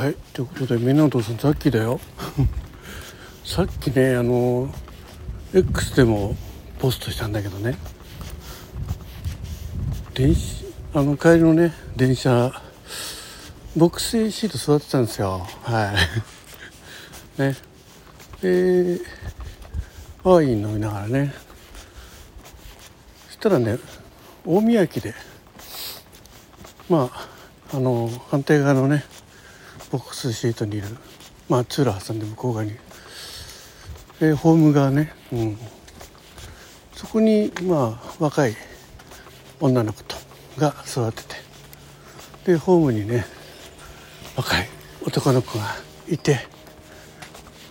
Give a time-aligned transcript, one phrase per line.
[0.00, 2.00] はいということでみんなの父さんさっきだよ。
[3.44, 4.74] さっきねあの
[5.52, 6.34] X でも
[6.78, 7.76] ポストしたんだけどね。
[10.14, 12.50] 電子あの帰りのね電車
[13.76, 15.46] ボックスシート座ってたんですよ。
[15.64, 15.92] は
[17.36, 17.36] い。
[17.42, 17.56] ね。
[18.40, 19.02] で
[20.22, 21.34] ワイン飲みながらね。
[23.26, 23.78] そしたらね
[24.46, 25.14] 大宮駅で
[26.88, 29.04] まああの反対側のね
[29.90, 30.88] ボックスシートにいる。
[31.48, 32.72] まあ通路挟んで向こう側に、
[34.20, 35.58] えホーム側ね、うん、
[36.94, 38.54] そこにまあ若い
[39.60, 40.16] 女の子と
[40.58, 41.50] が座ってて。
[42.44, 43.26] でホームにね
[44.36, 44.68] 若い
[45.04, 45.66] 男の子が
[46.08, 46.34] いて、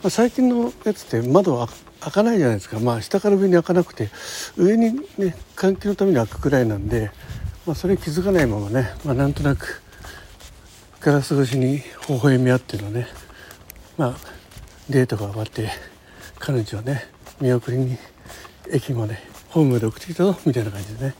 [0.04, 1.68] まあ、最近のやつって窓は
[2.00, 2.80] 開かないじゃないですか。
[2.80, 4.10] まあ下から上に開かなくて
[4.58, 7.12] 上にね換気のために開くくらいなんで、
[7.66, 9.82] まあ、それ気づかないままね、まあ、なんとなく
[11.10, 11.78] ガラス越しに
[12.08, 13.08] 微笑み合ってのね
[13.98, 14.16] まあ
[14.92, 15.68] デートが終わって
[16.38, 17.04] 彼女をね
[17.42, 17.98] 見送りに
[18.72, 21.16] 駅までホームで送ってきたぞみたいな感じでね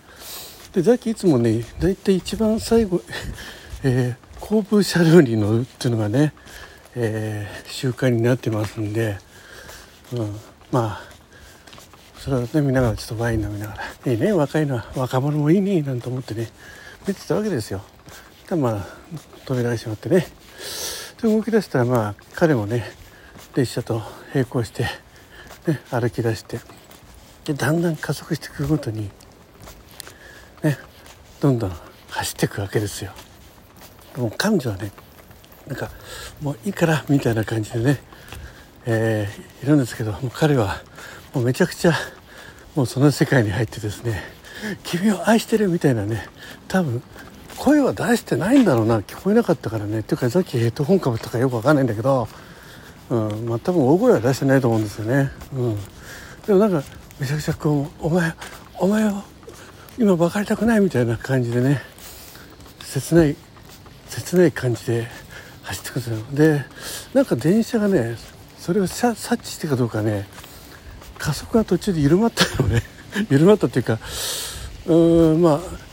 [0.74, 3.02] でザキいつもね大体一番最後、
[3.82, 6.34] えー、後部車両に乗るっていうのがね、
[6.94, 9.18] えー、習慣になってますんで、
[10.14, 10.40] うん、
[10.72, 11.04] まあ
[12.20, 13.74] それをね見ながらちょっとワイン飲みなが
[14.06, 16.48] らいいね若いのは若者もいいねなんて思ってね
[17.08, 17.82] 見てたわけですよ。
[18.56, 18.86] まあ
[19.46, 20.28] 扉が閉まってね
[21.22, 22.84] で動き出したらまあ彼もね
[23.56, 24.02] 列車と
[24.34, 24.84] 並行して、
[25.68, 26.60] ね、歩き出して
[27.46, 29.10] でだんだん加速していくごとに
[30.64, 30.78] ね
[31.42, 31.74] どんどん
[32.10, 33.12] 走っていくわけですよ。
[34.18, 34.92] もう彼女はね
[35.68, 35.90] なんか
[36.42, 38.02] もういいからみたいな感じでね、
[38.86, 40.82] えー、いるんですけどもう彼は
[41.34, 41.94] もうめちゃくちゃ
[42.76, 44.22] もうその世界に入ってですね
[44.84, 46.28] 君を愛してるみたいなね
[46.68, 47.04] 多分
[47.60, 49.00] 声は出してないんだろうな。
[49.00, 50.00] 聞こえなかったからね。
[50.00, 52.28] っていうかさっきヘッドホンかぶったかよくわかんないんだけど、
[53.10, 53.46] うん。
[53.48, 55.78] まあ、多分大声は出してないと思うんですよね、うん、
[56.46, 56.84] でもなんか
[57.20, 58.34] めちゃくちゃこう「お前
[58.78, 59.24] お前を
[59.98, 61.82] 今別れたくない」みたいな感じでね。
[62.82, 63.36] 切ない
[64.08, 65.08] 切ない感じで
[65.62, 66.48] 走ってくるんですよ。
[66.48, 66.66] で
[67.14, 68.18] なんか電車がね
[68.58, 70.28] それを察知してかどうかね
[71.20, 72.82] 加速が途中で緩まったよね。
[73.30, 74.00] 緩まったっていうか
[74.88, 75.89] うーんまあ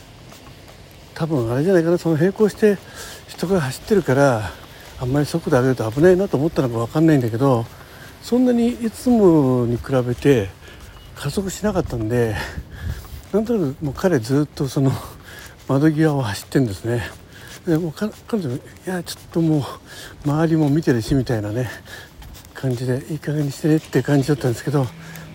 [1.16, 2.76] 多分あれじゃないかなその並行して
[3.26, 4.50] 人が走ってるから
[5.00, 7.64] あんまり速度上げると危ないなと思ったのか分かんないんだけど
[8.22, 10.48] そんなにいつもに比べて
[11.14, 12.36] 加速しなかったんで
[13.32, 14.92] なんとなくもう彼ずっとその
[15.68, 17.02] 窓際を走ってんですね。
[17.66, 19.62] でも彼女いやちょっともう
[20.24, 21.68] 周りも見てるしみたいなね
[22.54, 24.88] 感じでいい加減にしてねって感じだったんですけども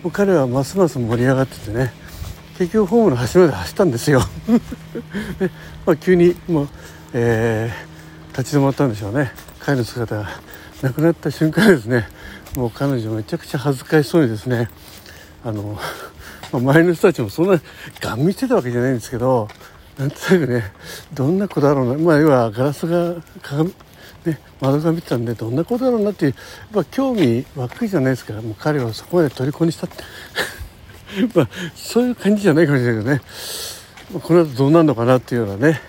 [0.05, 1.91] う彼はますます盛り上がっててね。
[2.61, 4.21] 結局ホームの端まで走ったんですよ。
[5.39, 5.49] で、
[5.83, 6.69] まあ、急にもう、
[7.11, 9.31] えー、立ち止まったんでしょうね。
[9.65, 10.29] 帰る姿が
[10.83, 12.07] なくなった瞬間ですね。
[12.55, 14.69] もう彼女めちゃくちゃ恥ずかしそうにですね。
[15.43, 15.79] あの、
[16.51, 17.59] まあ、周りの人たちもそんな
[17.99, 19.47] ガン見してたわけじゃないんですけど
[19.97, 20.71] なんとなくね
[21.13, 21.99] どんな子だろうな。
[21.99, 23.73] まあ要はガラスが鏡
[24.23, 26.35] ね、窓が見てたんでどんな子だろうなっていう
[26.75, 28.33] やっぱ興味湧くじゃないですか。
[28.33, 30.03] らもう彼をそこまで虜にしたって。
[31.35, 33.21] まあ、そういう感じじゃないかもしれないけどね、
[34.13, 35.81] まあ、この後どうなるのかなっていうようなね。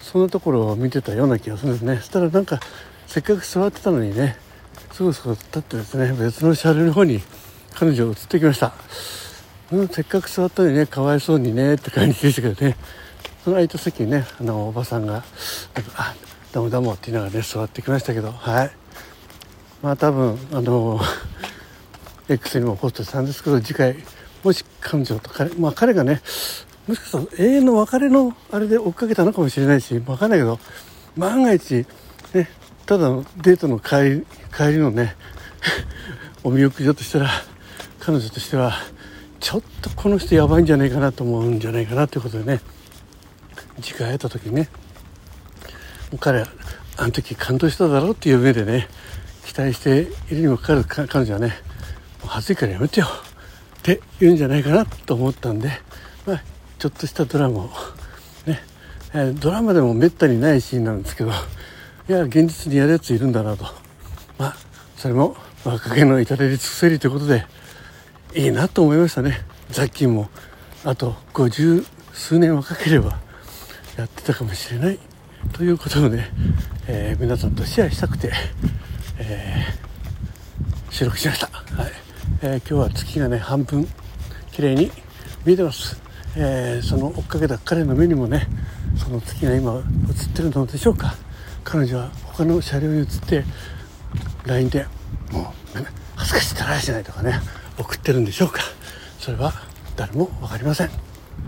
[0.00, 1.96] そんなところを見てたような気がするんですね。
[1.96, 2.60] そしたらなんか
[3.06, 4.36] せっかく座ってたのにね。
[4.92, 6.12] すぐそこ立ってですね。
[6.12, 7.22] 別の車両の方に
[7.74, 8.74] 彼女が移ってきました、
[9.72, 12.76] うん、せっかく座ったのにねかわいそうにねって感じでしたけどね。
[13.42, 15.24] その空いた席にねあのおばさんが
[15.74, 16.14] 「なんかあ
[16.52, 18.32] ダムダム」って言いながらね座ってきましたけど。
[18.32, 18.70] はい。
[19.82, 21.00] まあ多分あの
[22.28, 23.96] X にもポストしたんですけど次回
[24.42, 26.20] もし彼女と彼,、まあ、彼がね
[26.86, 30.58] もしかしたら永遠の別れのあれで追っかけたのかもしれないし分かんないけど
[31.16, 31.86] 万が一
[32.34, 32.48] ね
[32.86, 34.26] ただのデートの帰り
[34.56, 35.16] 帰りのね
[36.42, 37.30] お見送りだとしたら
[38.00, 38.74] 彼女としては
[39.38, 42.60] ちょっとこの人やばいんじゃないかなと思うんじゃないかなということでね
[43.80, 44.68] 次回会えた時にね
[46.18, 46.46] 彼あ
[47.06, 48.88] の時感動しただろうっていう目でね
[49.46, 51.52] 期待しているにもかかわらず彼女はね
[52.26, 53.06] 恥ずいからやめてよ。
[53.82, 55.70] って言うんじゃないかなと思ったんで、
[56.24, 56.42] まあ、
[56.78, 57.70] ちょっとしたドラマを
[58.46, 58.62] ね、
[59.12, 61.30] えー、ドラマでもめったにないシーンなんですけど
[62.08, 63.64] いや現実にやるやついるんだなと。
[64.38, 64.56] まあ
[64.96, 67.44] それも若気の至れり尽くせりということで
[68.34, 69.40] いいなと思いましたね。
[69.70, 70.28] ザッキーも
[70.84, 73.18] あと50数年若ければ
[73.96, 74.98] やってたかもしれない。
[75.52, 76.30] ということをね、
[76.86, 78.32] えー、皆さんとシェアしたくて、
[79.18, 81.61] えー、収録しました。
[82.44, 83.86] え、今日は月がね半分
[84.50, 84.90] 綺麗に
[85.44, 85.96] 見えてます、
[86.36, 88.48] えー、その追っかけた彼の目にもね
[88.98, 89.82] その月が今映っ
[90.34, 91.14] てるのでしょうか。
[91.62, 93.44] 彼女は他の車両に移って
[94.44, 94.86] LINE で
[95.30, 95.44] もう、
[96.16, 97.40] 恥ずかしいったらしないとかね
[97.78, 98.60] 送ってるんでしょうか。
[99.20, 99.52] それは
[99.94, 100.90] 誰も分かりません。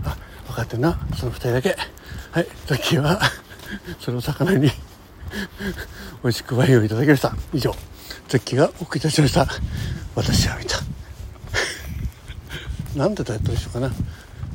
[0.05, 0.15] あ
[0.47, 1.75] 分かってるのはその2人だけ。
[2.31, 3.19] はいザキは
[3.99, 4.69] それを魚に
[6.23, 7.35] 美味しくワインをいただきました。
[7.53, 7.75] 以上
[8.29, 9.45] ザッキーがお送りいたしました。
[10.15, 10.84] 私は見た。
[12.95, 13.91] なんでタイトルしようかな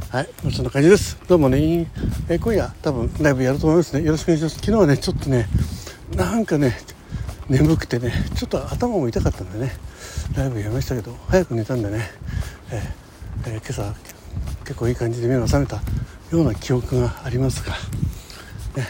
[0.09, 1.19] はい、そんな感じです。
[1.29, 1.87] どうもね、
[2.29, 4.03] え今夜多分ライブやると思いますね。
[4.03, 4.55] よろしくお願いします。
[4.57, 5.47] 昨日はね、ちょっとね、
[6.17, 6.75] なんかね、
[7.51, 9.73] 眠くてね、ちょっと頭も痛かったんでね、
[10.35, 12.11] ライブやりましたけど、早く寝たんでね、
[12.71, 13.95] えー、えー、今朝
[14.65, 15.83] 結構いい感じで目が覚めたよ
[16.41, 17.75] うな記憶がありますが、
[18.83, 18.89] ね、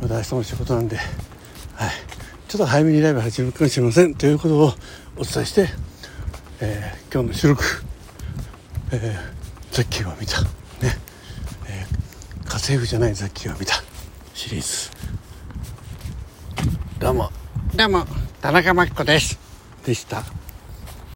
[0.00, 1.90] また明日も仕事なんで、はい、
[2.48, 4.72] ちょっと早めにライブ始めるかもしれませんということを
[5.18, 5.68] お伝えして、
[6.60, 7.62] えー、今日の収録、
[8.90, 10.48] えー、ザッキーを見た、ね。
[11.66, 13.74] えー、家政婦じゃないザッキーを見た。
[14.32, 14.90] シリーズ。
[16.98, 17.30] どうも。
[17.76, 18.06] どうも
[18.40, 19.38] 田中真紀子です。
[19.84, 20.24] でした。